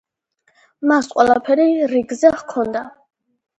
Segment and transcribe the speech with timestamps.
[0.91, 2.85] მას ყველაფერი რიგზე ჰქონდა.